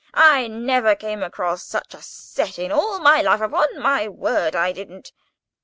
[0.15, 5.11] I never came across such a set in all my life—upon my word I didn't.